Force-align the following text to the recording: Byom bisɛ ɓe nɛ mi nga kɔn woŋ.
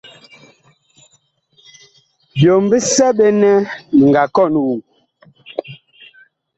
Byom 2.33 2.63
bisɛ 2.71 3.07
ɓe 3.17 3.27
nɛ 3.41 3.51
mi 3.95 4.01
nga 4.09 4.23
kɔn 4.35 4.53
woŋ. 4.65 4.79